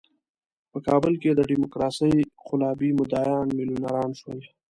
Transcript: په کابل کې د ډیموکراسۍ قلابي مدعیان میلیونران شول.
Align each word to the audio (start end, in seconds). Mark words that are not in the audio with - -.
په 0.71 0.77
کابل 0.87 1.13
کې 1.21 1.31
د 1.33 1.41
ډیموکراسۍ 1.51 2.13
قلابي 2.47 2.89
مدعیان 2.99 3.47
میلیونران 3.57 4.09
شول. 4.19 4.39